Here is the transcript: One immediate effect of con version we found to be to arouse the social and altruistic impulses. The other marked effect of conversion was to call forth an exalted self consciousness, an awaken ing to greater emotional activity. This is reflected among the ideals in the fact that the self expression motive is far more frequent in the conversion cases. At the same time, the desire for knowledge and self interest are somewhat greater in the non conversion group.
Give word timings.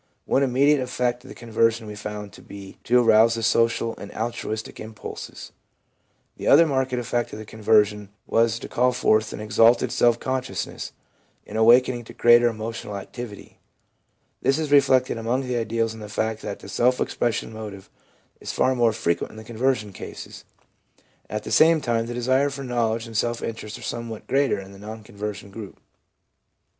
One 0.25 0.41
immediate 0.41 0.79
effect 0.81 1.23
of 1.25 1.35
con 1.35 1.51
version 1.51 1.85
we 1.85 1.93
found 1.93 2.33
to 2.33 2.41
be 2.41 2.79
to 2.85 2.99
arouse 3.03 3.35
the 3.35 3.43
social 3.43 3.95
and 3.97 4.11
altruistic 4.15 4.79
impulses. 4.79 5.51
The 6.37 6.47
other 6.47 6.65
marked 6.65 6.91
effect 6.93 7.31
of 7.33 7.45
conversion 7.45 8.09
was 8.25 8.57
to 8.57 8.67
call 8.67 8.93
forth 8.93 9.31
an 9.31 9.39
exalted 9.39 9.91
self 9.91 10.19
consciousness, 10.19 10.91
an 11.45 11.55
awaken 11.55 11.93
ing 11.97 12.03
to 12.05 12.13
greater 12.13 12.47
emotional 12.47 12.97
activity. 12.97 13.59
This 14.41 14.57
is 14.57 14.71
reflected 14.71 15.19
among 15.19 15.41
the 15.47 15.55
ideals 15.57 15.93
in 15.93 15.99
the 15.99 16.09
fact 16.09 16.41
that 16.41 16.57
the 16.61 16.67
self 16.67 16.99
expression 16.99 17.53
motive 17.53 17.87
is 18.39 18.51
far 18.51 18.73
more 18.73 18.93
frequent 18.93 19.29
in 19.29 19.37
the 19.37 19.43
conversion 19.43 19.93
cases. 19.93 20.45
At 21.29 21.43
the 21.43 21.51
same 21.51 21.79
time, 21.79 22.07
the 22.07 22.15
desire 22.15 22.49
for 22.49 22.63
knowledge 22.63 23.05
and 23.05 23.15
self 23.15 23.43
interest 23.43 23.77
are 23.77 23.83
somewhat 23.83 24.25
greater 24.25 24.59
in 24.59 24.71
the 24.71 24.79
non 24.79 25.03
conversion 25.03 25.51
group. 25.51 25.79